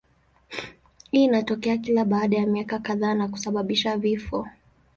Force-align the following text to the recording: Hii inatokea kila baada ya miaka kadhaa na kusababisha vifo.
Hii 1.11 1.23
inatokea 1.23 1.77
kila 1.77 2.05
baada 2.05 2.37
ya 2.37 2.47
miaka 2.47 2.79
kadhaa 2.79 3.13
na 3.13 3.27
kusababisha 3.27 3.97
vifo. 3.97 4.47